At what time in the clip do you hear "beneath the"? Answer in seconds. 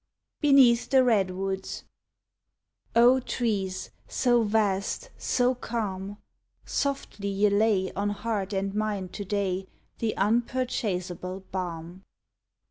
0.55-1.03